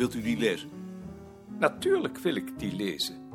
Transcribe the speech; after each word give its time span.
Wilt 0.00 0.14
u 0.14 0.22
die 0.22 0.36
lezen? 0.36 0.70
Natuurlijk 1.58 2.18
wil 2.18 2.34
ik 2.34 2.58
die 2.58 2.72
lezen. 2.72 3.28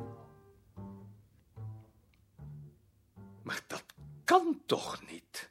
Maar 3.43 3.61
dat 3.67 3.83
kan 4.23 4.61
toch 4.65 5.01
niet? 5.11 5.49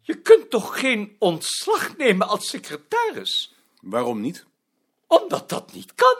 Je 0.00 0.20
kunt 0.20 0.50
toch 0.50 0.80
geen 0.80 1.16
ontslag 1.18 1.96
nemen 1.96 2.28
als 2.28 2.48
secretaris? 2.48 3.54
Waarom 3.80 4.20
niet? 4.20 4.46
Omdat 5.06 5.48
dat 5.48 5.72
niet 5.72 5.94
kan. 5.94 6.16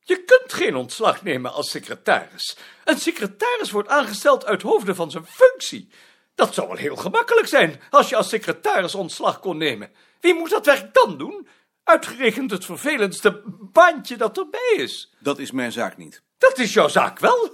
Je 0.00 0.24
kunt 0.24 0.52
geen 0.52 0.74
ontslag 0.74 1.22
nemen 1.22 1.52
als 1.52 1.70
secretaris. 1.70 2.56
Een 2.84 2.98
secretaris 2.98 3.70
wordt 3.70 3.88
aangesteld 3.88 4.44
uit 4.44 4.62
hoofde 4.62 4.94
van 4.94 5.10
zijn 5.10 5.26
functie. 5.26 5.88
Dat 6.34 6.54
zou 6.54 6.68
wel 6.68 6.76
heel 6.76 6.96
gemakkelijk 6.96 7.46
zijn 7.46 7.80
als 7.90 8.08
je 8.08 8.16
als 8.16 8.28
secretaris 8.28 8.94
ontslag 8.94 9.40
kon 9.40 9.56
nemen. 9.56 9.92
Wie 10.20 10.34
moet 10.34 10.50
dat 10.50 10.66
werk 10.66 10.94
dan 10.94 11.18
doen? 11.18 11.48
Uitgerekend 11.90 12.50
het 12.50 12.64
vervelendste 12.64 13.42
baantje 13.72 14.16
dat 14.16 14.38
erbij 14.38 14.74
is. 14.76 15.14
Dat 15.18 15.38
is 15.38 15.50
mijn 15.50 15.72
zaak 15.72 15.96
niet. 15.96 16.22
Dat 16.38 16.58
is 16.58 16.72
jouw 16.72 16.88
zaak 16.88 17.18
wel, 17.18 17.50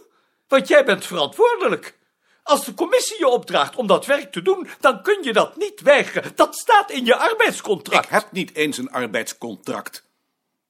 want 0.49 0.69
jij 0.69 0.85
bent 0.85 1.05
verantwoordelijk. 1.05 1.99
Als 2.43 2.65
de 2.65 2.75
commissie 2.75 3.19
je 3.19 3.29
opdraagt 3.29 3.77
om 3.77 3.87
dat 3.87 4.07
werk 4.07 4.33
te 4.33 4.43
doen, 4.43 4.69
dan 4.81 5.03
kun 5.03 5.23
je 5.23 5.33
dat 5.33 5.57
niet 5.57 5.81
weigeren. 5.81 6.33
Dat 6.35 6.57
staat 6.57 6.91
in 6.91 7.05
je 7.05 7.17
arbeidscontract. 7.17 8.05
Ik 8.05 8.11
heb 8.11 8.33
niet 8.33 8.55
eens 8.55 8.79
een 8.79 8.91
arbeidscontract. 8.91 10.09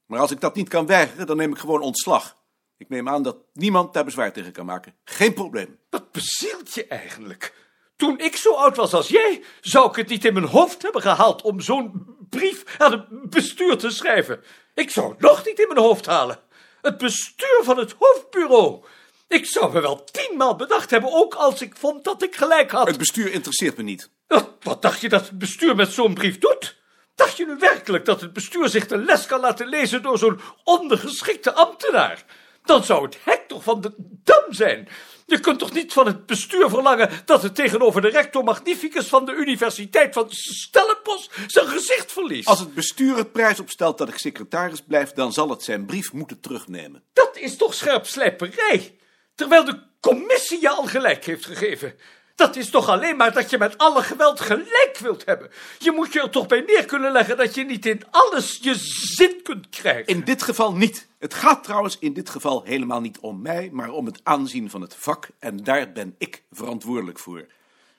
Maar 0.07 0.21
als 0.21 0.31
ik 0.31 0.41
dat 0.41 0.55
niet 0.55 0.69
kan 0.69 0.87
weigeren, 0.87 1.27
dan 1.27 1.37
neem 1.37 1.53
ik 1.53 1.59
gewoon 1.59 1.81
ontslag. 1.81 2.37
Ik 2.77 2.89
neem 2.89 3.09
aan 3.09 3.23
dat 3.23 3.37
niemand 3.53 3.93
daar 3.93 4.05
bezwaar 4.05 4.33
tegen 4.33 4.53
kan 4.53 4.67
maken. 4.67 4.95
Geen 5.05 5.35
probleem. 5.35 5.79
Wat 5.91 6.13
bezielt 6.13 6.75
je 6.75 6.87
eigenlijk? 6.87 7.55
Toen 7.97 8.19
ik 8.19 8.37
zo 8.37 8.55
oud 8.55 8.77
was 8.77 8.95
als 8.95 9.09
jij, 9.09 9.45
zou 9.61 9.89
ik 9.89 9.97
het 9.97 10.09
niet 10.09 10.25
in 10.25 10.33
mijn 10.33 10.47
hoofd 10.47 10.83
hebben 10.83 11.03
gehaald 11.03 11.43
om 11.43 11.61
zo'n 11.61 12.16
brief 12.29 12.65
aan 12.79 12.93
het 12.93 13.31
bestuur 13.31 13.77
te 13.77 13.91
schrijven. 13.91 14.41
Ik 14.75 14.91
zou 14.91 15.11
het 15.11 15.21
nog 15.21 15.45
niet 15.45 15.59
in 15.59 15.69
mijn 15.69 15.81
hoofd 15.81 16.07
halen. 16.07 16.39
Het 16.83 16.99
bestuur 16.99 17.61
van 17.63 17.79
het 17.79 17.95
hoofdbureau. 17.99 18.85
Ik 19.29 19.47
zou 19.47 19.73
me 19.73 19.81
wel 19.81 20.05
tienmaal 20.05 20.57
bedacht 20.57 20.91
hebben, 20.91 21.13
ook 21.13 21.35
als 21.35 21.63
ik 21.63 21.77
vond 21.77 22.05
dat 22.05 22.23
ik 22.23 22.37
gelijk 22.37 22.71
had. 22.71 22.87
Het 22.87 22.99
bestuur 22.99 23.33
interesseert 23.33 23.77
me 23.77 23.83
niet. 23.83 24.11
Wat, 24.27 24.51
wat 24.63 24.83
dacht 24.83 25.01
je 25.01 25.09
dat 25.09 25.29
het 25.29 25.39
bestuur 25.39 25.77
met 25.77 25.93
zo'n 25.93 26.15
brief 26.15 26.39
doet? 26.39 26.77
Dacht 27.15 27.37
je 27.37 27.47
nu 27.47 27.57
werkelijk 27.59 28.05
dat 28.05 28.21
het 28.21 28.33
bestuur 28.33 28.69
zich 28.69 28.87
de 28.87 28.99
les 28.99 29.27
kan 29.27 29.41
laten 29.41 29.67
lezen 29.67 30.03
door 30.03 30.19
zo'n 30.19 30.41
ondergeschikte 30.65 31.53
ambtenaar? 31.53 32.25
Dan 32.67 32.85
zou 32.85 33.05
het 33.05 33.19
hek 33.25 33.49
toch 33.49 33.63
van 33.63 33.81
de 33.81 33.93
dam 34.25 34.53
zijn. 34.53 34.89
Je 35.27 35.41
kunt 35.41 35.59
toch 35.59 35.73
niet 35.73 35.93
van 35.93 36.07
het 36.07 36.27
bestuur 36.27 36.69
verlangen 36.69 37.11
dat 37.25 37.43
het 37.43 37.55
tegenover 37.55 38.01
de 38.01 38.09
rector 38.09 38.45
magnificus 38.45 39.07
van 39.07 39.25
de 39.25 39.33
Universiteit 39.33 40.15
van 40.15 40.27
Stellenbosch 40.29 41.29
zijn 41.47 41.67
gezicht 41.67 42.13
verliest? 42.13 42.49
Als 42.49 42.61
het 42.61 42.75
bestuur 42.75 43.17
het 43.17 43.33
prijs 43.33 43.61
opstelt 43.61 43.99
dat 43.99 44.09
ik 44.09 44.19
secretaris 44.19 44.81
blijf, 44.81 45.13
dan 45.13 45.33
zal 45.33 45.51
het 45.51 45.63
zijn 45.63 45.87
brief 45.87 46.13
moeten 46.13 46.41
terugnemen. 46.41 47.03
Dat 47.13 47.37
is 47.37 47.57
toch 47.57 47.75
scherpslijperij? 47.75 48.99
Terwijl 49.35 49.65
de 49.65 49.83
commissie 50.01 50.61
je 50.61 50.69
al 50.69 50.85
gelijk 50.85 51.25
heeft 51.25 51.47
gegeven. 51.47 51.95
Dat 52.37 52.57
is 52.57 52.71
toch 52.71 52.89
alleen 52.89 53.17
maar 53.17 53.33
dat 53.33 53.51
je 53.51 53.59
met 53.59 53.79
alle 53.79 54.03
geweld 54.03 54.41
gelijk 54.41 54.99
wilt 55.01 55.25
hebben. 55.25 55.51
Je 55.79 55.91
moet 55.93 56.13
je 56.13 56.21
er 56.21 56.31
toch 56.31 56.47
bij 56.47 56.61
neer 56.61 56.85
kunnen 56.85 57.13
leggen 57.13 57.37
dat 57.37 57.55
je 57.55 57.65
niet 57.65 57.87
in 57.87 58.03
alles 58.11 58.59
je 58.63 58.75
zin 59.17 59.43
kunt 59.43 59.69
krijgen. 59.69 60.07
In 60.07 60.25
dit 60.25 60.43
geval 60.43 60.75
niet. 60.75 61.07
Het 61.19 61.35
gaat 61.35 61.65
trouwens 61.65 61.99
in 61.99 62.13
dit 62.13 62.31
geval 62.31 62.63
helemaal 62.63 63.01
niet 63.01 63.19
om 63.19 63.43
mij, 63.43 63.69
maar 63.73 63.91
om 63.91 64.07
het 64.07 64.21
aanzien 64.23 64.71
van 64.71 64.81
het 64.81 64.95
vak. 64.95 65.29
En 65.39 65.65
daar 65.65 65.93
ben 65.93 66.15
ik 66.19 66.43
verantwoordelijk 66.53 67.19
voor. 67.19 67.47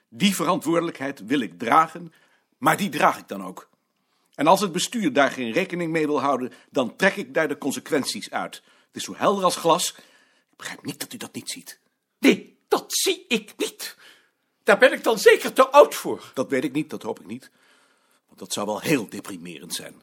Die 0.10 0.36
verantwoordelijkheid 0.36 1.26
wil 1.26 1.40
ik 1.40 1.60
dragen, 1.60 2.14
maar 2.58 2.78
die 2.78 2.90
draag 2.90 3.18
ik 3.18 3.28
dan 3.28 3.46
ook. 3.46 3.70
En 4.36 4.48
als 4.48 4.62
het 4.62 4.72
bestuur 4.72 5.14
daar 5.14 5.32
geen 5.32 5.52
rekening 5.52 5.92
mee 5.92 6.06
wil 6.06 6.22
houden, 6.22 6.52
dan 6.70 6.96
trek 6.96 7.16
ik 7.16 7.34
daar 7.34 7.48
de 7.48 7.58
consequenties 7.58 8.32
uit. 8.32 8.56
Het 8.56 8.96
is 8.96 9.04
zo 9.04 9.14
helder 9.16 9.44
als 9.44 9.56
glas. 9.56 9.90
Ik 10.52 10.58
begrijp 10.58 10.86
niet 10.86 11.00
dat 11.00 11.14
u 11.14 11.18
dat 11.18 11.34
niet 11.34 11.50
ziet. 11.50 11.80
Nee, 12.20 12.58
dat 12.68 12.86
zie 12.88 13.26
ik 13.28 13.54
niet. 13.58 13.96
Daar 14.68 14.78
ben 14.78 14.92
ik 14.92 15.04
dan 15.04 15.20
zeker 15.20 15.54
te 15.54 15.68
oud 15.68 15.96
voor. 15.96 16.32
Dat 16.34 16.50
weet 16.50 16.64
ik 16.64 16.72
niet, 16.74 16.90
dat 16.90 17.04
hoop 17.04 17.20
ik 17.20 17.26
niet. 17.26 17.52
Want 18.28 18.40
dat 18.40 18.54
zou 18.54 18.66
wel 18.66 18.80
heel 18.80 19.10
deprimerend 19.10 19.74
zijn. 19.74 20.02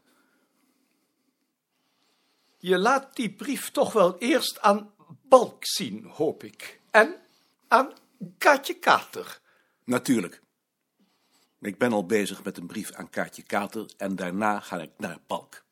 Je 2.58 2.78
laat 2.78 3.16
die 3.16 3.30
brief 3.30 3.70
toch 3.70 3.92
wel 3.92 4.18
eerst 4.18 4.60
aan 4.60 4.92
Balk 5.22 5.66
zien, 5.66 6.04
hoop 6.04 6.42
ik. 6.42 6.80
En 6.90 7.16
aan 7.68 7.92
Kaatje 8.38 8.74
Kater. 8.74 9.40
Natuurlijk. 9.84 10.42
Ik 11.60 11.78
ben 11.78 11.92
al 11.92 12.06
bezig 12.06 12.44
met 12.44 12.56
een 12.56 12.66
brief 12.66 12.92
aan 12.92 13.10
Kaatje 13.10 13.42
Kater 13.42 13.90
en 13.96 14.16
daarna 14.16 14.60
ga 14.60 14.80
ik 14.80 14.90
naar 14.96 15.18
Balk. 15.26 15.64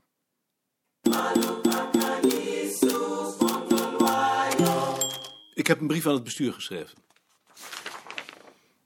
Ik 5.55 5.67
heb 5.67 5.81
een 5.81 5.87
brief 5.87 6.07
aan 6.07 6.15
het 6.15 6.25
bestuur 6.25 6.53
geschreven. 6.53 7.03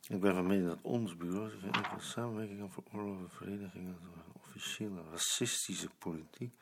Ik 0.09 0.21
ben 0.21 0.34
van 0.34 0.47
mening 0.47 0.69
dat 0.69 0.78
ons 0.83 1.17
bureau 1.17 1.50
zich 1.50 1.62
enige 1.62 2.00
samenwerking 2.00 2.59
kan 2.59 2.72
veroorloven 2.72 3.31
verenigingen 3.31 3.99
door 4.03 4.25
officiële 4.43 5.03
racistische 5.11 5.89
politiek. 5.99 6.55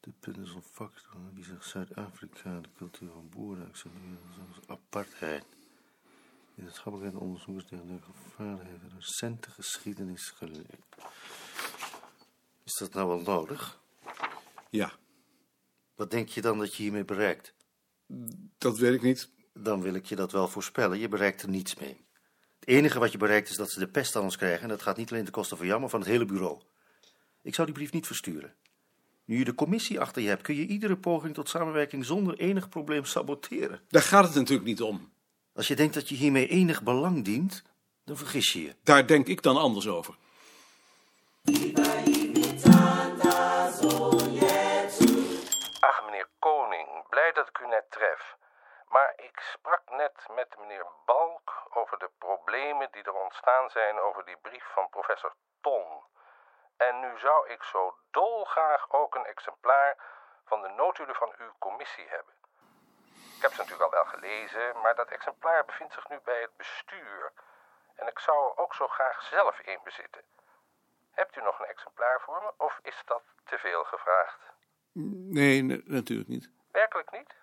De 0.00 0.10
punten 0.20 0.46
van 0.46 0.62
factoren 0.62 1.34
die 1.34 1.44
zich 1.44 1.64
Zuid-Afrika, 1.64 2.60
de 2.60 2.68
cultuur 2.76 3.10
van 3.10 3.28
boeren 3.28 3.66
accepteren 3.68 4.18
zoals 4.34 4.66
apartheid. 4.66 5.44
Wetenschappelijke 6.54 7.18
onderzoekers 7.18 7.66
tegen 7.66 7.86
de 7.86 7.98
gevaren 8.00 8.66
hebben 8.66 8.90
recente 8.96 9.50
geschiedenis 9.50 10.30
geleerd. 10.30 10.96
Is 12.64 12.74
dat 12.78 12.92
nou 12.92 13.08
wel 13.08 13.20
nodig? 13.20 13.80
Ja, 14.70 14.92
Wat 15.94 16.10
denk 16.10 16.28
je 16.28 16.40
dan 16.40 16.58
dat 16.58 16.74
je 16.74 16.82
hiermee 16.82 17.04
bereikt? 17.04 17.54
dat 18.58 18.78
weet 18.78 18.94
ik 18.94 19.02
niet. 19.02 19.30
Dan 19.52 19.80
wil 19.82 19.94
ik 19.94 20.06
je 20.06 20.16
dat 20.16 20.32
wel 20.32 20.48
voorspellen. 20.48 20.98
Je 20.98 21.08
bereikt 21.08 21.42
er 21.42 21.48
niets 21.48 21.74
mee. 21.74 22.00
Het 22.60 22.68
enige 22.68 22.98
wat 22.98 23.12
je 23.12 23.18
bereikt 23.18 23.48
is 23.48 23.56
dat 23.56 23.70
ze 23.70 23.78
de 23.78 23.88
pest 23.88 24.16
aan 24.16 24.22
ons 24.22 24.36
krijgen. 24.36 24.62
En 24.62 24.68
dat 24.68 24.82
gaat 24.82 24.96
niet 24.96 25.10
alleen 25.10 25.24
ten 25.24 25.32
koste 25.32 25.56
van 25.56 25.66
jou, 25.66 25.80
maar 25.80 25.88
van 25.88 26.00
het 26.00 26.08
hele 26.08 26.24
bureau. 26.24 26.60
Ik 27.42 27.54
zou 27.54 27.66
die 27.66 27.76
brief 27.76 27.92
niet 27.92 28.06
versturen. 28.06 28.54
Nu 29.24 29.38
je 29.38 29.44
de 29.44 29.54
commissie 29.54 30.00
achter 30.00 30.22
je 30.22 30.28
hebt, 30.28 30.42
kun 30.42 30.54
je 30.54 30.66
iedere 30.66 30.96
poging 30.96 31.34
tot 31.34 31.48
samenwerking 31.48 32.04
zonder 32.04 32.38
enig 32.38 32.68
probleem 32.68 33.04
saboteren. 33.04 33.80
Daar 33.88 34.02
gaat 34.02 34.24
het 34.24 34.34
natuurlijk 34.34 34.68
niet 34.68 34.82
om. 34.82 35.12
Als 35.54 35.68
je 35.68 35.76
denkt 35.76 35.94
dat 35.94 36.08
je 36.08 36.14
hiermee 36.14 36.48
enig 36.48 36.82
belang 36.82 37.24
dient, 37.24 37.62
dan 38.04 38.16
vergis 38.16 38.52
je 38.52 38.62
je. 38.62 38.74
Daar 38.82 39.06
denk 39.06 39.26
ik 39.26 39.42
dan 39.42 39.56
anders 39.56 39.88
over. 39.88 40.14
Ach, 45.80 46.04
meneer 46.04 46.28
Koning, 46.38 46.88
blij 47.08 47.32
dat 47.34 47.48
ik 47.48 47.58
u 47.58 47.66
net 47.68 47.86
tref. 47.90 48.36
Maar 48.88 49.12
ik 49.16 49.42
sprak 49.52 49.82
net 49.90 50.16
met 50.34 50.56
meneer 50.58 50.86
Balk 51.06 51.49
over 51.70 51.98
de 51.98 52.10
problemen 52.18 52.88
die 52.92 53.02
er 53.02 53.22
ontstaan 53.22 53.70
zijn 53.70 53.98
over 53.98 54.24
die 54.24 54.36
brief 54.36 54.64
van 54.64 54.88
professor 54.88 55.34
Ton. 55.60 56.02
En 56.76 57.00
nu 57.00 57.18
zou 57.18 57.48
ik 57.48 57.62
zo 57.62 57.96
dolgraag 58.10 58.90
ook 58.90 59.14
een 59.14 59.26
exemplaar 59.26 59.96
van 60.44 60.62
de 60.62 60.68
notulen 60.68 61.14
van 61.14 61.32
uw 61.38 61.52
commissie 61.58 62.08
hebben. 62.08 62.34
Ik 63.36 63.42
heb 63.42 63.50
ze 63.50 63.58
natuurlijk 63.58 63.92
al 63.92 63.98
wel 64.02 64.04
gelezen, 64.04 64.80
maar 64.80 64.94
dat 64.94 65.08
exemplaar 65.08 65.64
bevindt 65.64 65.94
zich 65.94 66.08
nu 66.08 66.20
bij 66.24 66.40
het 66.40 66.56
bestuur. 66.56 67.32
En 67.94 68.06
ik 68.06 68.18
zou 68.18 68.50
er 68.50 68.56
ook 68.56 68.74
zo 68.74 68.88
graag 68.88 69.22
zelf 69.22 69.58
een 69.64 69.80
bezitten. 69.84 70.22
Hebt 71.10 71.36
u 71.36 71.42
nog 71.42 71.58
een 71.58 71.66
exemplaar 71.66 72.20
voor 72.20 72.42
me, 72.42 72.64
of 72.64 72.78
is 72.82 73.02
dat 73.04 73.22
te 73.44 73.58
veel 73.58 73.84
gevraagd? 73.84 74.40
Nee, 74.92 75.62
natuurlijk 75.84 76.28
niet. 76.28 76.50
Werkelijk 76.72 77.10
niet? 77.10 77.34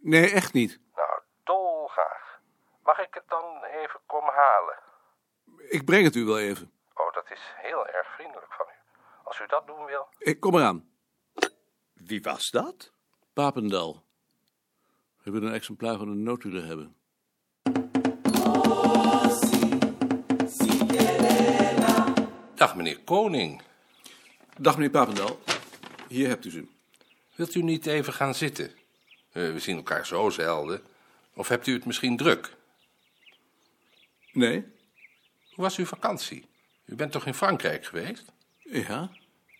Nee, 0.00 0.32
echt 0.32 0.52
niet. 0.52 0.80
Nou, 0.94 1.20
dolgraag. 1.44 2.29
Mag 2.82 2.98
ik 2.98 3.14
het 3.14 3.24
dan 3.28 3.64
even 3.64 4.00
komen 4.06 4.32
halen? 4.34 4.78
Ik 5.68 5.84
breng 5.84 6.04
het 6.04 6.14
u 6.14 6.24
wel 6.24 6.38
even. 6.38 6.72
Oh, 6.94 7.12
dat 7.12 7.30
is 7.30 7.40
heel 7.56 7.86
erg 7.86 8.06
vriendelijk 8.14 8.52
van 8.52 8.66
u. 8.68 9.02
Als 9.24 9.40
u 9.40 9.46
dat 9.46 9.66
doen 9.66 9.84
wil. 9.84 10.08
Ik 10.18 10.40
kom 10.40 10.54
eraan. 10.54 10.88
Wie 11.92 12.22
was 12.22 12.50
dat? 12.50 12.92
Papendal. 13.32 14.04
We 15.22 15.30
willen 15.30 15.48
een 15.48 15.54
exemplaar 15.54 15.96
van 15.96 16.06
de 16.08 16.14
notulen 16.14 16.66
hebben. 16.66 16.94
Dag, 22.54 22.76
meneer 22.76 23.00
Koning. 23.04 23.62
Dag 24.58 24.74
meneer 24.74 24.90
Papendal. 24.90 25.38
Hier 26.08 26.28
hebt 26.28 26.44
u 26.44 26.50
ze. 26.50 26.68
Wilt 27.34 27.54
u 27.54 27.62
niet 27.62 27.86
even 27.86 28.12
gaan 28.12 28.34
zitten? 28.34 28.66
Eh, 29.32 29.52
we 29.52 29.58
zien 29.58 29.76
elkaar 29.76 30.06
zo 30.06 30.30
zelden. 30.30 30.82
Of 31.34 31.48
hebt 31.48 31.66
u 31.66 31.72
het 31.72 31.84
misschien 31.84 32.16
druk? 32.16 32.58
Nee? 34.32 34.64
Hoe 35.50 35.64
was 35.64 35.76
uw 35.76 35.86
vakantie? 35.86 36.48
U 36.86 36.94
bent 36.94 37.12
toch 37.12 37.26
in 37.26 37.34
Frankrijk 37.34 37.84
geweest? 37.84 38.32
Ja? 38.58 39.10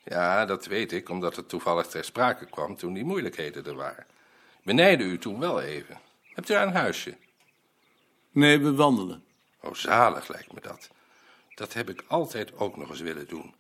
Ja, 0.05 0.47
dat 0.47 0.67
weet 0.67 0.93
ik, 0.93 1.09
omdat 1.09 1.37
het 1.37 1.49
toevallig 1.49 1.87
ter 1.87 2.05
sprake 2.05 2.47
kwam 2.47 2.77
toen 2.77 2.93
die 2.93 3.05
moeilijkheden 3.05 3.65
er 3.65 3.75
waren. 3.75 4.07
Benijden 4.63 5.07
u 5.07 5.19
toen 5.19 5.41
wel 5.41 5.61
even. 5.61 6.01
Hebt 6.35 6.49
u 6.49 6.53
daar 6.53 6.67
een 6.67 6.73
huisje? 6.73 7.17
Nee, 8.31 8.59
we 8.59 8.75
wandelen. 8.75 9.25
Oh, 9.61 9.75
zalig 9.75 10.29
lijkt 10.29 10.53
me 10.53 10.61
dat. 10.61 10.91
Dat 11.55 11.73
heb 11.73 11.91
ik 11.91 12.05
altijd 12.07 12.57
ook 12.57 12.77
nog 12.77 12.91
eens 12.91 13.01
willen 13.01 13.29
doen. 13.29 13.55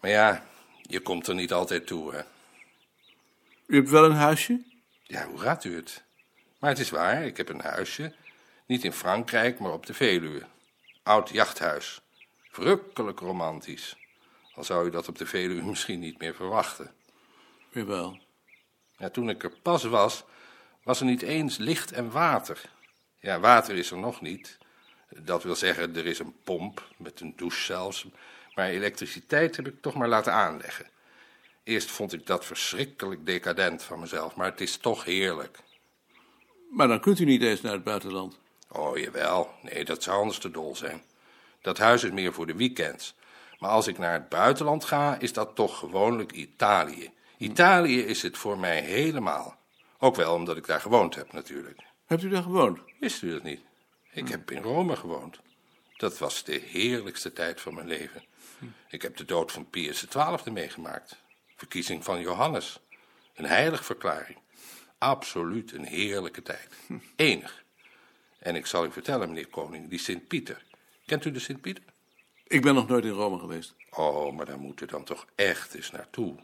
Maar 0.00 0.10
ja, 0.10 0.44
Je 0.82 1.00
komt 1.00 1.26
er 1.26 1.34
niet 1.34 1.52
altijd 1.52 1.86
toe, 1.86 2.14
hè? 2.14 2.22
U 3.66 3.76
hebt 3.76 3.90
wel 3.90 4.04
een 4.04 4.16
huisje? 4.16 4.62
Ja, 5.02 5.26
hoe 5.26 5.40
raadt 5.40 5.64
u 5.64 5.76
het? 5.76 6.02
Maar 6.58 6.70
het 6.70 6.78
is 6.78 6.90
waar, 6.90 7.24
ik 7.24 7.36
heb 7.36 7.48
een 7.48 7.60
huisje. 7.60 8.14
Niet 8.68 8.84
in 8.84 8.92
Frankrijk, 8.92 9.58
maar 9.58 9.72
op 9.72 9.86
de 9.86 9.94
Veluwe. 9.94 10.42
Oud 11.02 11.30
jachthuis. 11.30 12.00
Verrukkelijk 12.50 13.20
romantisch. 13.20 13.96
Al 14.54 14.64
zou 14.64 14.86
u 14.86 14.90
dat 14.90 15.08
op 15.08 15.18
de 15.18 15.26
Veluwe 15.26 15.62
misschien 15.70 16.00
niet 16.00 16.18
meer 16.18 16.34
verwachten. 16.34 16.94
Jawel. 17.70 18.18
Ja, 18.96 19.10
toen 19.10 19.28
ik 19.28 19.42
er 19.42 19.52
pas 19.62 19.84
was, 19.84 20.24
was 20.82 21.00
er 21.00 21.06
niet 21.06 21.22
eens 21.22 21.56
licht 21.56 21.92
en 21.92 22.10
water. 22.10 22.60
Ja, 23.20 23.40
water 23.40 23.76
is 23.76 23.90
er 23.90 23.98
nog 23.98 24.20
niet. 24.20 24.58
Dat 25.08 25.42
wil 25.42 25.56
zeggen, 25.56 25.96
er 25.96 26.06
is 26.06 26.18
een 26.18 26.36
pomp, 26.44 26.88
met 26.96 27.20
een 27.20 27.32
douche 27.36 27.64
zelfs. 27.64 28.06
Maar 28.54 28.68
elektriciteit 28.68 29.56
heb 29.56 29.66
ik 29.66 29.82
toch 29.82 29.94
maar 29.94 30.08
laten 30.08 30.32
aanleggen. 30.32 30.86
Eerst 31.64 31.90
vond 31.90 32.12
ik 32.12 32.26
dat 32.26 32.44
verschrikkelijk 32.44 33.26
decadent 33.26 33.82
van 33.82 34.00
mezelf, 34.00 34.34
maar 34.34 34.50
het 34.50 34.60
is 34.60 34.76
toch 34.76 35.04
heerlijk. 35.04 35.58
Maar 36.70 36.88
dan 36.88 37.00
kunt 37.00 37.18
u 37.18 37.24
niet 37.24 37.42
eens 37.42 37.60
naar 37.60 37.72
het 37.72 37.84
buitenland. 37.84 38.38
Oh, 38.70 38.98
jawel. 38.98 39.50
Nee, 39.62 39.84
dat 39.84 40.02
zou 40.02 40.18
anders 40.18 40.38
te 40.38 40.50
dol 40.50 40.76
zijn. 40.76 41.02
Dat 41.60 41.78
huis 41.78 42.04
is 42.04 42.10
meer 42.10 42.32
voor 42.32 42.46
de 42.46 42.54
weekends. 42.54 43.14
Maar 43.58 43.70
als 43.70 43.86
ik 43.86 43.98
naar 43.98 44.12
het 44.12 44.28
buitenland 44.28 44.84
ga, 44.84 45.18
is 45.18 45.32
dat 45.32 45.54
toch 45.54 45.78
gewoonlijk 45.78 46.32
Italië. 46.32 47.12
Italië 47.38 48.00
is 48.00 48.22
het 48.22 48.38
voor 48.38 48.58
mij 48.58 48.80
helemaal. 48.80 49.58
Ook 49.98 50.16
wel 50.16 50.34
omdat 50.34 50.56
ik 50.56 50.66
daar 50.66 50.80
gewoond 50.80 51.14
heb, 51.14 51.32
natuurlijk. 51.32 51.80
Hebt 52.06 52.22
u 52.22 52.28
daar 52.28 52.42
gewoond? 52.42 52.80
Wist 53.00 53.22
u 53.22 53.32
dat 53.32 53.42
niet? 53.42 53.60
Ik 54.12 54.28
heb 54.28 54.50
in 54.50 54.62
Rome 54.62 54.96
gewoond. 54.96 55.40
Dat 55.96 56.18
was 56.18 56.44
de 56.44 56.62
heerlijkste 56.66 57.32
tijd 57.32 57.60
van 57.60 57.74
mijn 57.74 57.86
leven. 57.86 58.24
Ik 58.88 59.02
heb 59.02 59.16
de 59.16 59.24
dood 59.24 59.52
van 59.52 59.70
Pius 59.70 60.06
XII 60.08 60.52
meegemaakt. 60.52 61.16
Verkiezing 61.56 62.04
van 62.04 62.20
Johannes. 62.20 62.80
Een 63.34 63.44
heiligverklaring. 63.44 64.38
Absoluut 64.98 65.72
een 65.72 65.84
heerlijke 65.84 66.42
tijd. 66.42 66.68
Enig. 67.16 67.64
En 68.38 68.56
ik 68.56 68.66
zal 68.66 68.84
u 68.84 68.92
vertellen, 68.92 69.28
meneer 69.28 69.48
Koning, 69.48 69.88
die 69.88 69.98
Sint-Pieter. 69.98 70.64
Kent 71.06 71.24
u 71.24 71.30
de 71.30 71.38
Sint-Pieter? 71.38 71.84
Ik 72.46 72.62
ben 72.62 72.74
nog 72.74 72.88
nooit 72.88 73.04
in 73.04 73.10
Rome 73.10 73.38
geweest. 73.38 73.74
Oh, 73.90 74.36
maar 74.36 74.46
daar 74.46 74.58
moet 74.58 74.80
u 74.80 74.86
dan 74.86 75.04
toch 75.04 75.26
echt 75.34 75.74
eens 75.74 75.90
naartoe. 75.90 76.36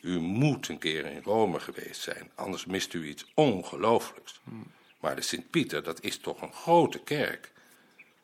U 0.00 0.18
moet 0.18 0.68
een 0.68 0.78
keer 0.78 1.06
in 1.06 1.22
Rome 1.22 1.60
geweest 1.60 2.00
zijn, 2.00 2.30
anders 2.34 2.64
mist 2.66 2.94
u 2.94 3.08
iets 3.08 3.26
ongelooflijks. 3.34 4.40
Maar 5.00 5.16
de 5.16 5.22
Sint-Pieter, 5.22 5.82
dat 5.82 6.02
is 6.02 6.18
toch 6.18 6.42
een 6.42 6.52
grote 6.52 6.98
kerk. 6.98 7.52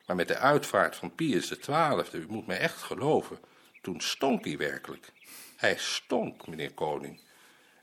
Maar 0.07 0.17
met 0.17 0.29
de 0.29 0.37
uitvaart 0.37 0.97
van 0.97 1.15
Pius 1.15 1.59
XII, 1.59 2.05
u 2.13 2.27
moet 2.29 2.47
mij 2.47 2.59
echt 2.59 2.83
geloven, 2.83 3.39
toen 3.83 4.01
stonk 4.01 4.45
hij 4.45 4.57
werkelijk. 4.57 5.13
Hij 5.57 5.77
stonk, 5.79 6.47
meneer 6.47 6.73
Koning. 6.73 7.21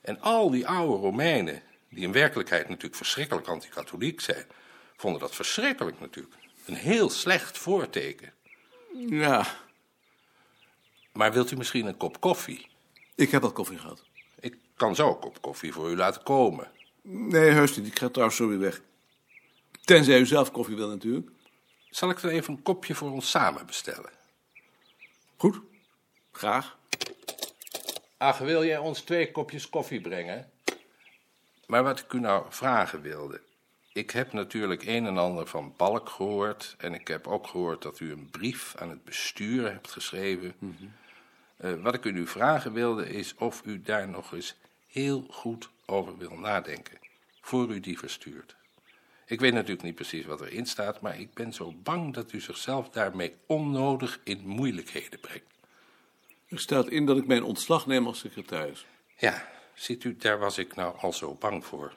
En 0.01 0.21
al 0.21 0.49
die 0.49 0.67
oude 0.67 1.01
Romeinen, 1.01 1.61
die 1.89 2.03
in 2.03 2.11
werkelijkheid 2.11 2.67
natuurlijk 2.67 2.95
verschrikkelijk 2.95 3.47
anti-katholiek 3.47 4.21
zijn, 4.21 4.45
vonden 4.99 5.21
dat 5.21 5.35
verschrikkelijk 5.35 5.99
natuurlijk. 5.99 6.35
Een 6.65 6.75
heel 6.75 7.09
slecht 7.09 7.57
voorteken. 7.57 8.33
Ja, 9.07 9.45
Maar 11.11 11.33
wilt 11.33 11.51
u 11.51 11.57
misschien 11.57 11.85
een 11.85 11.97
kop 11.97 12.19
koffie? 12.19 12.67
ik 13.15 13.31
heb 13.31 13.43
al 13.43 13.51
koffie 13.51 13.77
gehad. 13.77 14.03
Ik 14.39 14.57
kan 14.75 14.95
zo 14.95 15.09
een 15.09 15.19
kop 15.19 15.41
koffie 15.41 15.73
voor 15.73 15.89
u 15.91 15.95
laten 15.95 16.23
komen. 16.23 16.71
Nee, 17.01 17.49
heus 17.49 17.75
niet. 17.77 17.87
Ik 17.87 17.99
ga 17.99 18.09
trouwens 18.09 18.37
zo 18.37 18.47
weer 18.47 18.59
weg. 18.59 18.81
Tenzij 19.83 20.19
u 20.19 20.25
zelf 20.25 20.51
koffie 20.51 20.75
wil 20.75 20.87
natuurlijk. 20.89 21.29
Zal 21.89 22.09
ik 22.09 22.21
dan 22.21 22.31
even 22.31 22.53
een 22.53 22.61
kopje 22.63 22.95
voor 22.95 23.11
ons 23.11 23.29
samen 23.29 23.65
bestellen? 23.65 24.11
Goed. 25.37 25.59
Graag. 26.31 26.77
Ach, 28.17 28.37
wil 28.37 28.65
jij 28.65 28.77
ons 28.77 29.01
twee 29.01 29.31
kopjes 29.31 29.69
koffie 29.69 30.01
brengen? 30.01 30.51
Maar 31.67 31.83
wat 31.83 31.99
ik 31.99 32.13
u 32.13 32.19
nou 32.19 32.45
vragen 32.49 33.01
wilde. 33.01 33.41
Ik 33.99 34.11
heb 34.11 34.33
natuurlijk 34.33 34.85
een 34.85 35.05
en 35.05 35.17
ander 35.17 35.47
van 35.47 35.73
Balk 35.77 36.09
gehoord. 36.09 36.75
En 36.77 36.93
ik 36.93 37.07
heb 37.07 37.27
ook 37.27 37.47
gehoord 37.47 37.81
dat 37.81 37.99
u 37.99 38.11
een 38.11 38.29
brief 38.29 38.75
aan 38.77 38.89
het 38.89 39.03
bestuur 39.03 39.71
hebt 39.71 39.91
geschreven. 39.91 40.53
Eh, 41.57 41.73
wat 41.73 41.93
ik 41.93 42.05
u 42.05 42.11
nu 42.11 42.27
vragen 42.27 42.73
wilde 42.73 43.09
is 43.09 43.35
of 43.35 43.61
u 43.65 43.81
daar 43.81 44.09
nog 44.09 44.33
eens 44.33 44.55
heel 44.87 45.25
goed 45.29 45.69
over 45.85 46.17
wil 46.17 46.37
nadenken. 46.37 46.97
Voor 47.41 47.69
u 47.69 47.79
die 47.79 47.99
verstuurt. 47.99 48.55
Ik 49.25 49.39
weet 49.39 49.53
natuurlijk 49.53 49.83
niet 49.83 49.95
precies 49.95 50.25
wat 50.25 50.41
erin 50.41 50.65
staat, 50.65 51.01
maar 51.01 51.19
ik 51.19 51.33
ben 51.33 51.53
zo 51.53 51.73
bang 51.83 52.13
dat 52.13 52.31
u 52.31 52.39
zichzelf 52.39 52.89
daarmee 52.89 53.35
onnodig 53.45 54.19
in 54.23 54.41
moeilijkheden 54.45 55.19
brengt. 55.19 55.53
Er 56.47 56.59
staat 56.59 56.87
in 56.87 57.05
dat 57.05 57.17
ik 57.17 57.27
mijn 57.27 57.43
ontslag 57.43 57.85
neem 57.87 58.07
als 58.07 58.19
secretaris. 58.19 58.85
Ja, 59.17 59.49
ziet 59.73 60.03
u, 60.03 60.15
daar 60.17 60.39
was 60.39 60.57
ik 60.57 60.75
nou 60.75 60.97
al 60.97 61.13
zo 61.13 61.35
bang 61.39 61.65
voor. 61.65 61.93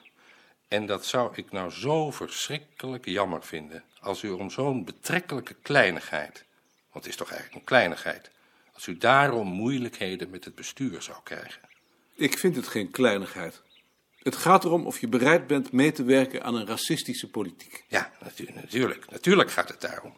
En 0.73 0.87
dat 0.87 1.07
zou 1.07 1.33
ik 1.35 1.53
nou 1.53 1.71
zo 1.71 2.11
verschrikkelijk 2.11 3.05
jammer 3.07 3.43
vinden, 3.43 3.85
als 4.01 4.23
u 4.23 4.31
om 4.31 4.51
zo'n 4.51 4.85
betrekkelijke 4.85 5.55
kleinigheid, 5.63 6.45
want 6.93 7.05
het 7.05 7.07
is 7.07 7.17
toch 7.17 7.31
eigenlijk 7.31 7.61
een 7.61 7.67
kleinigheid, 7.67 8.31
als 8.73 8.87
u 8.87 8.99
daarom 8.99 9.49
moeilijkheden 9.49 10.31
met 10.31 10.45
het 10.45 10.55
bestuur 10.55 11.03
zou 11.03 11.19
krijgen. 11.25 11.61
Ik 12.15 12.39
vind 12.39 12.57
het 12.57 12.69
geen 12.69 12.91
kleinigheid. 12.91 13.63
Het 14.19 14.37
gaat 14.37 14.65
erom 14.65 14.87
of 14.87 15.01
je 15.01 15.09
bereid 15.09 15.47
bent 15.47 15.73
mee 15.73 15.93
te 15.93 16.05
werken 16.05 16.43
aan 16.43 16.55
een 16.55 16.67
racistische 16.67 17.31
politiek. 17.31 17.85
Ja, 17.89 18.13
natu- 18.21 18.53
natuurlijk, 18.55 19.11
natuurlijk 19.11 19.51
gaat 19.51 19.69
het 19.69 19.81
daarom. 19.81 20.17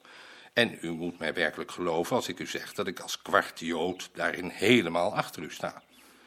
En 0.53 0.79
u 0.81 0.91
moet 0.91 1.19
mij 1.19 1.35
werkelijk 1.35 1.71
geloven 1.71 2.17
als 2.17 2.29
ik 2.29 2.39
u 2.39 2.47
zeg 2.47 2.73
dat 2.73 2.87
ik 2.87 3.01
als 3.01 3.23
kwart 3.23 3.61
Jood 3.61 4.11
daarin 4.13 4.49
helemaal 4.49 5.15
achter 5.15 5.43
u 5.43 5.51
sta. 5.51 5.83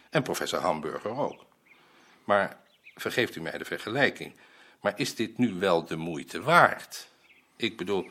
En 0.10 0.24
professor 0.24 0.60
Hamburger 0.60 1.18
ook. 1.18 1.46
Maar, 2.24 2.66
vergeeft 3.02 3.36
u 3.36 3.42
mij 3.42 3.58
de 3.58 3.66
vergelijking, 3.66 4.34
maar 4.82 4.94
is 4.96 5.16
dit 5.16 5.38
nu 5.38 5.54
wel 5.54 5.86
de 5.86 5.96
moeite 5.96 6.42
waard? 6.42 7.08
Ik 7.56 7.78
bedoel, 7.78 8.10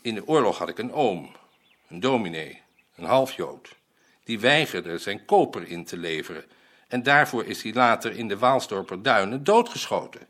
in 0.00 0.14
de 0.14 0.26
oorlog 0.26 0.58
had 0.58 0.68
ik 0.68 0.78
een 0.78 0.92
oom, 0.92 1.36
een 1.88 2.00
dominee, 2.00 2.62
een 2.96 3.04
halfjood. 3.04 3.76
Die 4.24 4.40
weigerde 4.40 4.98
zijn 4.98 5.24
koper 5.24 5.68
in 5.68 5.84
te 5.84 5.96
leveren. 5.96 6.44
En 6.88 7.02
daarvoor 7.02 7.44
is 7.44 7.62
hij 7.62 7.72
later 7.72 8.12
in 8.12 8.28
de 8.28 8.38
Waalsdorper 8.38 9.02
duinen 9.02 9.44
doodgeschoten. 9.44 10.28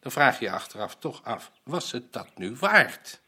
Dan 0.00 0.12
vraag 0.12 0.38
je 0.38 0.44
je 0.44 0.50
achteraf 0.50 0.96
toch 0.96 1.24
af, 1.24 1.50
was 1.62 1.92
het 1.92 2.12
dat 2.12 2.28
nu 2.34 2.56
waard? 2.60 3.20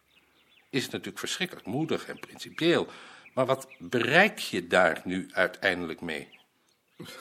Is 0.71 0.83
het 0.83 0.93
natuurlijk 0.93 1.19
verschrikkelijk 1.19 1.67
moedig 1.67 2.09
en 2.09 2.19
principieel. 2.19 2.87
Maar 3.35 3.47
wat 3.47 3.69
bereik 3.79 4.39
je 4.39 4.67
daar 4.67 5.01
nu 5.05 5.29
uiteindelijk 5.33 6.01
mee? 6.01 6.38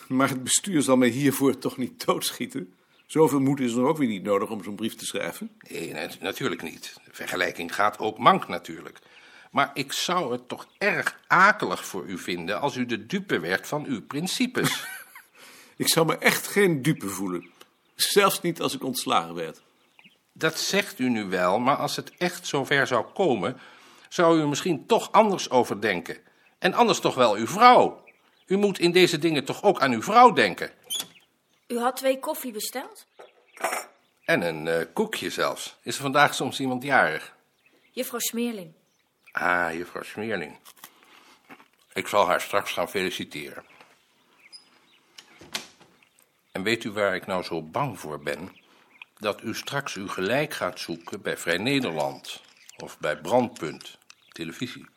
Maar 0.07 0.29
het 0.29 0.43
bestuur 0.43 0.81
zal 0.81 0.97
mij 0.97 1.07
hiervoor 1.07 1.57
toch 1.57 1.77
niet 1.77 2.05
doodschieten? 2.05 2.73
Zoveel 3.05 3.39
moed 3.39 3.59
is 3.59 3.73
er 3.73 3.83
ook 3.85 3.97
weer 3.97 4.07
niet 4.07 4.23
nodig 4.23 4.49
om 4.49 4.63
zo'n 4.63 4.75
brief 4.75 4.95
te 4.95 5.05
schrijven. 5.05 5.51
Nee, 5.69 5.93
nat- 5.93 6.19
natuurlijk 6.19 6.61
niet. 6.61 6.93
De 7.05 7.11
vergelijking 7.13 7.75
gaat 7.75 7.99
ook 7.99 8.17
mank 8.17 8.47
natuurlijk. 8.47 8.99
Maar 9.51 9.71
ik 9.73 9.91
zou 9.93 10.31
het 10.31 10.47
toch 10.47 10.67
erg 10.77 11.19
akelig 11.27 11.85
voor 11.85 12.05
u 12.05 12.17
vinden 12.17 12.59
als 12.61 12.75
u 12.75 12.85
de 12.85 13.05
dupe 13.05 13.39
werd 13.39 13.67
van 13.67 13.85
uw 13.85 14.01
principes. 14.05 14.83
Ik 15.77 15.89
zou 15.89 16.05
me 16.05 16.17
echt 16.17 16.47
geen 16.47 16.81
dupe 16.81 17.07
voelen. 17.07 17.49
Zelfs 17.95 18.41
niet 18.41 18.61
als 18.61 18.73
ik 18.75 18.83
ontslagen 18.83 19.33
werd. 19.35 19.61
Dat 20.31 20.59
zegt 20.59 20.99
u 20.99 21.09
nu 21.09 21.25
wel, 21.25 21.59
maar 21.59 21.75
als 21.75 21.95
het 21.95 22.11
echt 22.17 22.47
zover 22.47 22.87
zou 22.87 23.05
komen, 23.13 23.57
zou 24.09 24.37
u 24.37 24.41
er 24.41 24.47
misschien 24.47 24.85
toch 24.85 25.11
anders 25.11 25.49
over 25.49 25.81
denken. 25.81 26.17
En 26.59 26.73
anders 26.73 26.99
toch 26.99 27.15
wel 27.15 27.35
uw 27.35 27.47
vrouw. 27.47 28.03
U 28.47 28.57
moet 28.57 28.79
in 28.79 28.91
deze 28.91 29.17
dingen 29.17 29.45
toch 29.45 29.63
ook 29.63 29.81
aan 29.81 29.91
uw 29.91 30.01
vrouw 30.01 30.33
denken. 30.33 30.71
U 31.67 31.79
had 31.79 31.95
twee 31.95 32.19
koffie 32.19 32.51
besteld? 32.51 33.05
En 34.25 34.41
een 34.41 34.67
eh, 34.67 34.85
koekje 34.93 35.29
zelfs. 35.29 35.77
Is 35.81 35.95
er 35.95 36.01
vandaag 36.01 36.33
soms 36.33 36.59
iemand 36.59 36.83
jarig? 36.83 37.35
Juffrouw 37.91 38.19
Smeerling. 38.19 38.73
Ah, 39.31 39.73
juffrouw 39.73 40.03
Smeerling. 40.03 40.57
Ik 41.93 42.07
zal 42.07 42.27
haar 42.27 42.41
straks 42.41 42.71
gaan 42.71 42.89
feliciteren. 42.89 43.63
En 46.51 46.63
weet 46.63 46.83
u 46.83 46.91
waar 46.91 47.15
ik 47.15 47.25
nou 47.25 47.43
zo 47.43 47.61
bang 47.61 47.99
voor 47.99 48.19
ben? 48.19 48.57
Dat 49.19 49.43
u 49.43 49.55
straks 49.55 49.95
uw 49.95 50.07
gelijk 50.07 50.53
gaat 50.53 50.79
zoeken 50.79 51.21
bij 51.21 51.37
Vrij 51.37 51.57
Nederland 51.57 52.41
of 52.77 52.99
bij 52.99 53.17
Brandpunt, 53.17 53.97
televisie. 54.29 54.87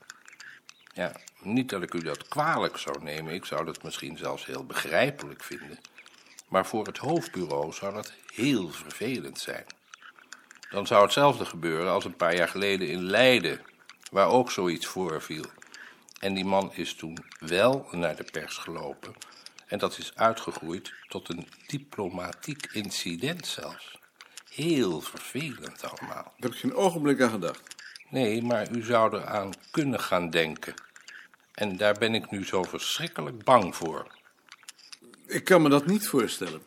Ja, 0.93 1.13
niet 1.41 1.69
dat 1.69 1.83
ik 1.83 1.95
u 1.95 2.03
dat 2.03 2.29
kwalijk 2.29 2.77
zou 2.77 3.03
nemen, 3.03 3.35
ik 3.35 3.45
zou 3.45 3.65
dat 3.65 3.83
misschien 3.83 4.17
zelfs 4.17 4.47
heel 4.47 4.65
begrijpelijk 4.65 5.43
vinden. 5.43 5.79
Maar 6.49 6.67
voor 6.67 6.87
het 6.87 6.99
hoofdbureau 6.99 7.73
zou 7.73 7.95
dat 7.95 8.13
heel 8.35 8.71
vervelend 8.71 9.39
zijn. 9.39 9.65
Dan 10.71 10.87
zou 10.87 11.03
hetzelfde 11.03 11.45
gebeuren 11.45 11.93
als 11.93 12.05
een 12.05 12.17
paar 12.17 12.35
jaar 12.35 12.49
geleden 12.49 12.89
in 12.89 13.03
Leiden, 13.03 13.61
waar 14.11 14.29
ook 14.29 14.51
zoiets 14.51 14.87
voorviel. 14.87 15.45
En 16.21 16.35
die 16.35 16.45
man 16.45 16.73
is 16.75 16.95
toen 16.95 17.19
wel 17.39 17.89
naar 17.91 18.17
de 18.17 18.25
pers 18.25 18.57
gelopen. 18.57 19.15
En 19.67 19.79
dat 19.79 19.99
is 19.99 20.13
uitgegroeid 20.15 20.93
tot 21.09 21.29
een 21.29 21.49
diplomatiek 21.67 22.67
incident 22.73 23.47
zelfs. 23.47 23.99
Heel 24.51 25.01
vervelend 25.01 25.85
allemaal. 25.85 26.23
Daar 26.23 26.33
heb 26.37 26.53
ik 26.53 26.59
geen 26.59 26.75
ogenblik 26.75 27.21
aan 27.21 27.31
gedacht. 27.31 27.75
Nee, 28.11 28.43
maar 28.43 28.71
u 28.71 28.83
zou 28.83 29.17
eraan 29.17 29.53
kunnen 29.71 30.01
gaan 30.01 30.31
denken. 30.31 30.75
En 31.55 31.77
daar 31.77 31.95
ben 31.95 32.15
ik 32.15 32.31
nu 32.31 32.47
zo 32.47 32.63
verschrikkelijk 32.63 33.45
bang 33.45 33.77
voor. 33.77 34.07
Ik 35.27 35.45
kan 35.45 35.63
me 35.63 35.69
dat 35.69 35.87
niet 35.87 36.09
voorstellen. 36.09 36.63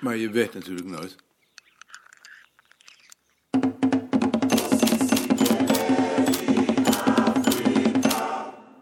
Maar 0.00 0.16
je 0.16 0.30
weet 0.30 0.54
natuurlijk 0.54 0.86
nooit. 0.86 1.16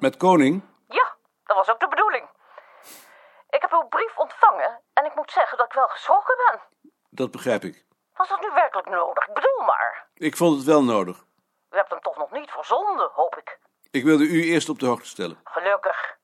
Met 0.00 0.16
koning? 0.16 0.62
Ja, 0.88 1.16
dat 1.44 1.56
was 1.56 1.68
ook 1.70 1.80
de 1.80 1.88
bedoeling. 1.88 2.28
Ik 3.50 3.60
heb 3.60 3.72
uw 3.72 3.86
brief 3.88 4.18
ontvangen 4.18 4.80
en 4.92 5.04
ik 5.04 5.14
moet 5.14 5.30
zeggen 5.30 5.58
dat 5.58 5.66
ik 5.66 5.72
wel 5.72 5.88
geschrokken 5.88 6.36
ben. 6.36 6.60
Dat 7.10 7.30
begrijp 7.30 7.62
ik. 7.64 7.84
Was 8.14 8.28
dat 8.28 8.40
nu 8.40 8.50
werkelijk 8.54 8.88
nodig? 8.88 9.26
Ik 9.28 9.34
bedoel 9.34 9.64
maar. 9.66 10.06
Ik 10.14 10.36
vond 10.36 10.56
het 10.56 10.66
wel 10.66 10.84
nodig. 10.84 11.24
U 11.70 11.76
hebt 11.76 11.90
hem 11.90 12.00
toch 12.00 12.16
nog 12.16 12.30
niet 12.30 12.50
verzonden, 12.50 13.10
hoop 13.12 13.36
ik. 13.36 13.58
Ik 13.90 14.04
wilde 14.04 14.24
u 14.24 14.42
eerst 14.42 14.68
op 14.68 14.78
de 14.78 14.86
hoogte 14.86 15.08
stellen. 15.08 15.40
Gelukkig. 15.44 16.16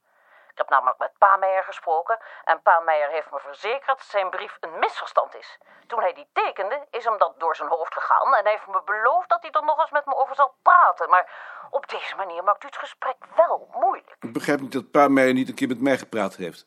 Ik 0.52 0.58
heb 0.64 0.68
namelijk 0.68 0.98
met 0.98 1.18
Pa 1.18 1.36
Meijer 1.36 1.64
gesproken 1.64 2.18
en 2.44 2.62
Pa 2.62 2.80
Meijer 2.80 3.10
heeft 3.10 3.30
me 3.30 3.40
verzekerd 3.40 3.86
dat 3.86 4.02
zijn 4.02 4.30
brief 4.30 4.56
een 4.60 4.78
misverstand 4.78 5.34
is. 5.36 5.58
Toen 5.86 6.00
hij 6.00 6.12
die 6.12 6.28
tekende, 6.32 6.86
is 6.90 7.04
hem 7.04 7.18
dat 7.18 7.34
door 7.38 7.56
zijn 7.56 7.68
hoofd 7.68 7.94
gegaan 7.94 8.34
en 8.34 8.42
hij 8.42 8.52
heeft 8.52 8.66
me 8.66 8.82
beloofd 8.84 9.28
dat 9.28 9.42
hij 9.42 9.50
er 9.50 9.64
nog 9.64 9.80
eens 9.80 9.90
met 9.90 10.06
me 10.06 10.16
over 10.16 10.34
zal 10.34 10.54
praten. 10.62 11.10
Maar 11.10 11.30
op 11.70 11.88
deze 11.88 12.16
manier 12.16 12.44
maakt 12.44 12.64
u 12.64 12.66
het 12.66 12.76
gesprek 12.76 13.16
wel 13.36 13.68
moeilijk. 13.80 14.16
Ik 14.20 14.32
begrijp 14.32 14.60
niet 14.60 14.72
dat 14.72 14.90
pa 14.90 15.08
Meijer 15.08 15.34
niet 15.34 15.48
een 15.48 15.54
keer 15.54 15.68
met 15.68 15.80
mij 15.80 15.98
gepraat 15.98 16.36
heeft. 16.36 16.66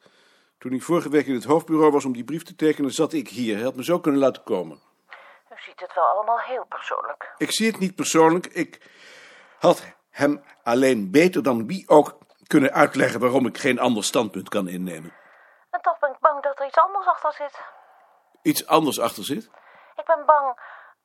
Toen 0.57 0.71
hij 0.71 0.79
vorige 0.79 1.09
week 1.09 1.25
in 1.27 1.33
het 1.33 1.43
hoofdbureau 1.43 1.91
was 1.91 2.05
om 2.05 2.13
die 2.13 2.23
brief 2.23 2.43
te 2.43 2.55
tekenen, 2.55 2.91
zat 2.91 3.13
ik 3.13 3.27
hier. 3.27 3.55
Hij 3.55 3.63
had 3.63 3.75
me 3.75 3.83
zo 3.83 3.99
kunnen 3.99 4.21
laten 4.21 4.43
komen. 4.43 4.90
U 5.61 5.63
ziet 5.63 5.79
het 5.79 5.93
wel 5.93 6.03
allemaal 6.03 6.39
heel 6.39 6.65
persoonlijk. 6.65 7.33
Ik 7.37 7.51
zie 7.51 7.71
het 7.71 7.79
niet 7.79 7.95
persoonlijk. 7.95 8.45
Ik 8.45 8.81
had 9.59 9.83
hem 10.09 10.43
alleen 10.63 11.11
beter 11.11 11.43
dan 11.43 11.67
wie 11.67 11.89
ook 11.89 12.17
kunnen 12.47 12.71
uitleggen 12.71 13.19
waarom 13.19 13.45
ik 13.45 13.57
geen 13.57 13.79
ander 13.79 14.03
standpunt 14.03 14.49
kan 14.49 14.67
innemen. 14.67 15.13
En 15.69 15.81
toch 15.81 15.99
ben 15.99 16.11
ik 16.11 16.19
bang 16.19 16.43
dat 16.43 16.59
er 16.59 16.65
iets 16.65 16.77
anders 16.77 17.07
achter 17.07 17.33
zit. 17.33 17.61
Iets 18.41 18.67
anders 18.67 18.99
achter 18.99 19.23
zit? 19.23 19.49
Ik 19.95 20.05
ben 20.05 20.25
bang 20.25 20.59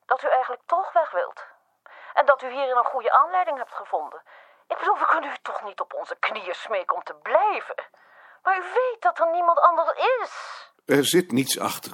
dat 0.05 0.23
u 0.23 0.27
eigenlijk 0.27 0.61
toch 0.65 0.93
weg 0.93 1.11
wilt. 1.11 1.45
En 2.13 2.25
dat 2.25 2.43
u 2.43 2.49
hierin 2.49 2.77
een 2.77 2.91
goede 2.93 3.11
aanleiding 3.11 3.57
hebt 3.57 3.73
gevonden. 3.73 4.21
Ik 4.67 4.77
bedoel, 4.77 4.97
we 4.97 5.05
kunnen 5.05 5.29
u 5.29 5.35
toch 5.41 5.63
niet 5.63 5.79
op 5.79 5.93
onze 5.93 6.15
knieën 6.19 6.55
smeken 6.55 6.95
om 6.95 7.03
te 7.03 7.15
blijven. 7.15 7.75
Maar 8.43 8.57
u 8.57 8.61
weet 8.61 8.97
dat 8.99 9.19
er 9.19 9.31
niemand 9.31 9.59
anders 9.59 9.91
is. 10.21 10.33
Er 10.85 11.05
zit 11.05 11.31
niets 11.31 11.59
achter. 11.59 11.91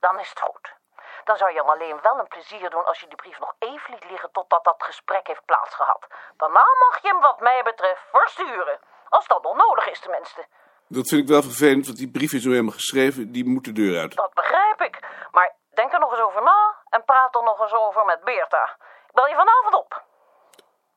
Dan 0.00 0.18
is 0.18 0.28
het 0.28 0.40
goed. 0.40 0.78
Dan 1.24 1.36
zou 1.36 1.50
je 1.52 1.58
hem 1.58 1.68
alleen 1.68 1.98
wel 2.02 2.18
een 2.18 2.28
plezier 2.28 2.70
doen 2.70 2.84
als 2.84 3.00
je 3.00 3.06
die 3.06 3.16
brief 3.16 3.38
nog 3.38 3.54
even 3.58 3.92
liet 3.92 4.10
liggen 4.10 4.30
totdat 4.32 4.64
dat 4.64 4.82
gesprek 4.82 5.26
heeft 5.26 5.44
plaatsgehad. 5.44 6.06
Daarna 6.36 6.64
mag 6.84 7.02
je 7.02 7.08
hem 7.08 7.20
wat 7.20 7.40
mij 7.40 7.62
betreft 7.64 8.02
versturen. 8.10 8.78
Als 9.08 9.26
dat 9.26 9.42
nog 9.42 9.56
nodig 9.56 9.88
is 9.88 10.00
tenminste. 10.00 10.46
Dat 10.86 11.08
vind 11.08 11.22
ik 11.22 11.28
wel 11.28 11.42
vervelend, 11.42 11.86
want 11.86 11.98
die 11.98 12.10
brief 12.10 12.32
is 12.32 12.42
zo 12.42 12.50
helemaal 12.50 12.72
geschreven. 12.72 13.32
Die 13.32 13.44
moet 13.44 13.64
de 13.64 13.72
deur 13.72 14.00
uit. 14.00 14.14
Dat 14.16 14.34
begrijp 14.34 14.80
ik. 14.80 14.98
Maar 15.30 15.54
denk 15.74 15.92
er 15.92 16.00
nog 16.00 16.10
eens 16.10 16.20
over 16.20 16.42
na 16.42 16.76
en 16.90 17.04
praat 17.04 17.34
er 17.34 17.42
nog 17.42 17.60
eens 17.60 17.72
over 17.72 18.04
met 18.04 18.24
Beerta. 18.24 18.76
Ik 19.08 19.14
bel 19.14 19.26
je 19.26 19.34
vanavond 19.34 19.74
op. 19.74 20.04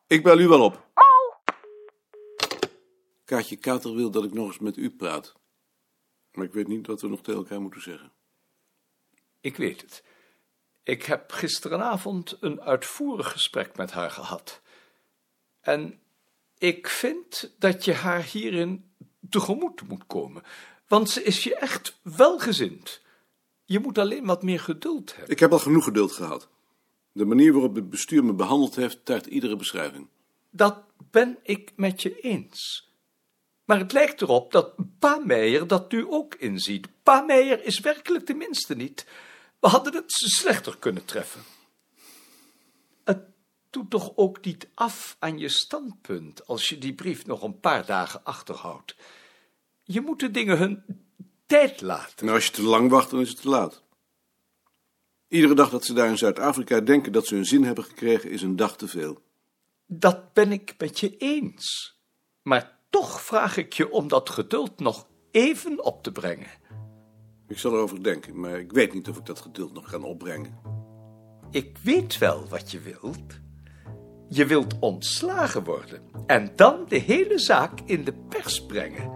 Ik 0.07 0.23
bel 0.23 0.39
u 0.39 0.47
wel 0.47 0.63
op. 0.63 0.73
Mau! 0.73 1.33
Kaatje 3.25 3.57
Kater 3.57 3.95
wil 3.95 4.11
dat 4.11 4.23
ik 4.23 4.33
nog 4.33 4.45
eens 4.45 4.59
met 4.59 4.77
u 4.77 4.95
praat. 4.95 5.33
Maar 6.31 6.45
ik 6.45 6.53
weet 6.53 6.67
niet 6.67 6.87
wat 6.87 7.01
we 7.01 7.07
nog 7.07 7.21
tegen 7.21 7.39
elkaar 7.39 7.61
moeten 7.61 7.81
zeggen. 7.81 8.13
Ik 9.41 9.57
weet 9.57 9.81
het. 9.81 10.03
Ik 10.83 11.03
heb 11.03 11.31
gisterenavond 11.31 12.37
een 12.39 12.61
uitvoerig 12.61 13.31
gesprek 13.31 13.77
met 13.77 13.91
haar 13.91 14.11
gehad. 14.11 14.61
En 15.61 15.99
ik 16.57 16.87
vind 16.87 17.53
dat 17.59 17.85
je 17.85 17.93
haar 17.93 18.23
hierin 18.23 18.91
tegemoet 19.29 19.87
moet 19.87 20.07
komen. 20.07 20.43
Want 20.87 21.09
ze 21.09 21.23
is 21.23 21.43
je 21.43 21.55
echt 21.55 21.99
welgezind. 22.01 23.01
Je 23.65 23.79
moet 23.79 23.97
alleen 23.97 24.25
wat 24.25 24.43
meer 24.43 24.59
geduld 24.59 25.11
hebben. 25.15 25.31
Ik 25.31 25.39
heb 25.39 25.51
al 25.51 25.59
genoeg 25.59 25.83
geduld 25.83 26.11
gehad. 26.11 26.49
De 27.11 27.25
manier 27.25 27.53
waarop 27.53 27.75
het 27.75 27.89
bestuur 27.89 28.23
me 28.23 28.33
behandeld 28.33 28.75
heeft, 28.75 29.05
taart 29.05 29.25
iedere 29.25 29.55
beschrijving. 29.55 30.07
Dat 30.49 30.83
ben 31.11 31.37
ik 31.43 31.71
met 31.75 32.01
je 32.01 32.19
eens. 32.19 32.91
Maar 33.65 33.79
het 33.79 33.91
lijkt 33.91 34.21
erop 34.21 34.51
dat 34.51 34.73
Pa 34.99 35.21
Meijer 35.23 35.67
dat 35.67 35.91
nu 35.91 36.07
ook 36.07 36.35
inziet. 36.35 36.87
Pa 37.03 37.21
Meijer 37.21 37.63
is 37.63 37.79
werkelijk 37.79 38.27
de 38.27 38.33
minste 38.33 38.75
niet. 38.75 39.05
We 39.63 39.69
hadden 39.69 39.93
het 39.93 40.11
slechter 40.11 40.77
kunnen 40.77 41.05
treffen. 41.05 41.41
Het 43.03 43.19
doet 43.69 43.89
toch 43.89 44.11
ook 44.15 44.45
niet 44.45 44.67
af 44.73 45.15
aan 45.19 45.37
je 45.37 45.49
standpunt 45.49 46.47
als 46.47 46.69
je 46.69 46.77
die 46.77 46.93
brief 46.93 47.25
nog 47.25 47.43
een 47.43 47.59
paar 47.59 47.85
dagen 47.85 48.23
achterhoudt. 48.23 48.95
Je 49.83 50.01
moet 50.01 50.19
de 50.19 50.31
dingen 50.31 50.57
hun 50.57 50.83
tijd 51.45 51.81
laten. 51.81 52.25
Nou, 52.25 52.37
als 52.37 52.45
je 52.45 52.51
te 52.51 52.61
lang 52.61 52.89
wacht, 52.89 53.09
dan 53.09 53.19
is 53.19 53.29
het 53.29 53.41
te 53.41 53.49
laat. 53.49 53.83
Iedere 55.27 55.55
dag 55.55 55.69
dat 55.69 55.85
ze 55.85 55.93
daar 55.93 56.09
in 56.09 56.17
Zuid-Afrika 56.17 56.79
denken 56.79 57.11
dat 57.11 57.27
ze 57.27 57.35
hun 57.35 57.45
zin 57.45 57.63
hebben 57.63 57.83
gekregen, 57.83 58.29
is 58.29 58.41
een 58.41 58.55
dag 58.55 58.77
te 58.77 58.87
veel. 58.87 59.21
Dat 59.85 60.33
ben 60.33 60.51
ik 60.51 60.73
met 60.77 60.99
je 60.99 61.17
eens. 61.17 61.97
Maar 62.41 62.79
toch 62.89 63.21
vraag 63.21 63.57
ik 63.57 63.73
je 63.73 63.91
om 63.91 64.07
dat 64.07 64.29
geduld 64.29 64.79
nog 64.79 65.07
even 65.31 65.83
op 65.83 66.03
te 66.03 66.11
brengen. 66.11 66.61
Ik 67.47 67.57
zal 67.57 67.73
erover 67.73 68.03
denken, 68.03 68.39
maar 68.39 68.59
ik 68.59 68.71
weet 68.71 68.93
niet 68.93 69.09
of 69.09 69.17
ik 69.17 69.25
dat 69.25 69.39
geduld 69.39 69.73
nog 69.73 69.89
kan 69.91 70.03
opbrengen. 70.03 70.57
Ik 71.51 71.77
weet 71.83 72.17
wel 72.17 72.47
wat 72.49 72.71
je 72.71 72.79
wilt. 72.79 73.41
Je 74.29 74.45
wilt 74.45 74.79
ontslagen 74.79 75.63
worden 75.63 76.01
en 76.27 76.51
dan 76.55 76.85
de 76.87 76.97
hele 76.97 77.39
zaak 77.39 77.79
in 77.85 78.03
de 78.03 78.13
pers 78.29 78.65
brengen. 78.65 79.11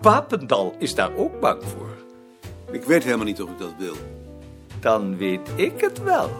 Papendal 0.00 0.74
is 0.78 0.94
daar 0.94 1.16
ook 1.16 1.40
bang 1.40 1.64
voor. 1.64 1.96
Ik 2.70 2.82
weet 2.82 3.04
helemaal 3.04 3.26
niet 3.26 3.42
of 3.42 3.50
ik 3.50 3.58
dat 3.58 3.74
wil. 3.78 3.96
Dan 4.80 5.16
weet 5.16 5.48
ik 5.56 5.80
het 5.80 6.02
wel. 6.02 6.30